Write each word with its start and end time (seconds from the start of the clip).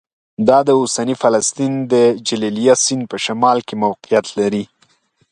دا 0.47 0.59
د 0.67 0.69
اوسني 0.79 1.15
فلسطین 1.21 1.73
د 1.93 1.93
جلیلیه 2.27 2.75
سیند 2.85 3.03
په 3.11 3.17
شمال 3.25 3.57
کې 3.67 3.75
موقعیت 3.83 4.25
لري 4.39 4.63